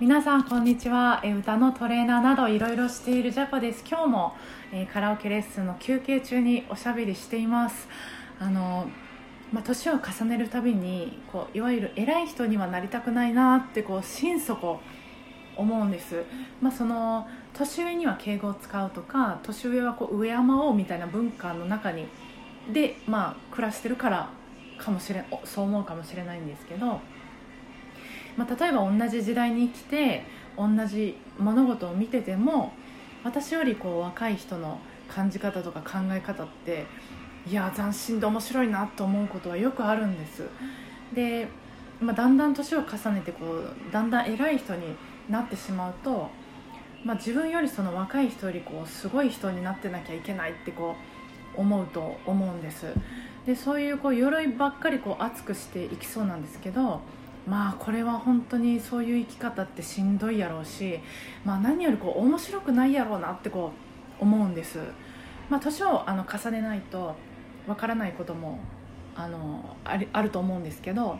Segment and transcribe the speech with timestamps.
[0.00, 1.20] 皆さんこんにちは。
[1.24, 3.82] え歌のトレーナーなどいろいろしているジャコです。
[3.84, 4.36] 今日も、
[4.70, 7.88] えカラオケレッスンの休憩中におしゃべりしています。
[8.38, 8.88] あの
[9.52, 14.80] まあ、年を重ねるたびにこういわゆる偉い人にはなりたくないなってこう心底
[15.56, 16.22] 思うんです、
[16.60, 22.06] まあ、その年上には敬語を使うとか年上はこう敬おうみたいな文化の中に
[22.72, 24.30] で、まあ、暮らしてるから
[24.78, 27.00] かもしれそう思うかもしれないんですけど、
[28.38, 30.22] まあ、例えば同じ時代に生きて
[30.56, 32.72] 同じ物事を見てても
[33.24, 36.86] 私よりこう若い人の感じ方とか考え方って
[37.48, 40.44] いや斬新で面白いなと思うことはよくあるんです。
[41.12, 41.48] で、
[42.00, 44.94] まあ、だんだん年を重ねてこうだんだん偉い人に
[45.28, 46.28] なってしまうと、
[47.04, 50.94] まあ、自分よりその若い人よりこうすごい人になってなきゃいけないってこ
[51.56, 52.86] う思うと思うんです。
[53.46, 57.00] でそういうこう鎧ばっかりこう熱くしていきそうなんですけど
[57.48, 61.00] まあこれは本当にそういう生き方ってしんどいやろうし、
[61.44, 63.72] まあ、何よりこう面白くないやろうなってこ
[64.20, 64.78] う思うんです、
[65.48, 67.14] まあ、年をあの重ねないと
[67.66, 68.60] わからないことも
[69.16, 71.18] あのありあると思うんですけど、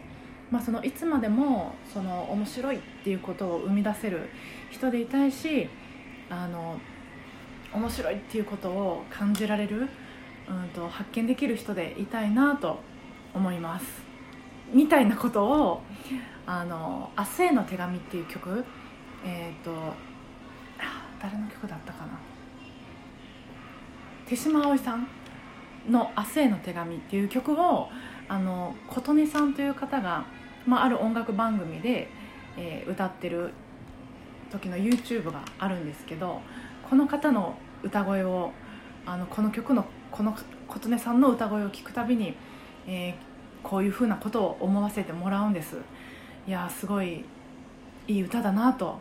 [0.50, 4.28] まあ、そのいつまでもその面白いっていうことを生み出せる
[4.70, 5.68] 人でいたいし
[6.28, 6.78] あの
[7.72, 9.88] 面白いっていうことを感じられる、
[10.48, 12.80] うん、と発見できる人でいたいなと
[13.34, 14.08] 思います。
[14.72, 15.82] みたいなことを
[16.46, 18.64] 「あの明日への手紙」っていう曲。
[19.24, 19.72] えっ、と
[21.20, 22.12] 誰の曲だったかな。
[24.26, 25.08] 手島葵さん
[25.88, 27.88] の「明日への手紙」っていう曲を
[28.28, 30.24] あの琴音さんという方が、
[30.66, 32.10] まあ、ある音楽番組で、
[32.56, 33.52] えー歌ってる
[34.50, 36.40] 時の YouTube があるんですけど
[36.88, 38.52] この方の歌声を
[39.04, 40.34] あのこの曲のこの
[40.66, 42.34] 琴音さんの歌声を聞くたびに、
[42.86, 43.27] えー
[43.62, 45.76] こういうふうなことを思わせてもらうんです。
[46.46, 47.24] いやすごい
[48.06, 48.98] いい歌だなと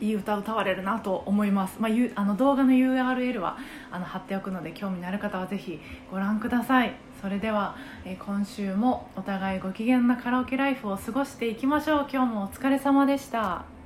[0.00, 3.58] いい歌歌われるなと思います、まあ、ゆあの動画の URL は
[3.90, 5.78] あの貼っておくので興味のある方はぜひ
[6.10, 6.94] ご覧ください。
[7.20, 7.76] それでは、
[8.06, 12.08] え今週もお互いご機嫌なカラオケライフを過ごしていきましょう。
[12.10, 13.79] 今日もお疲れ様でした。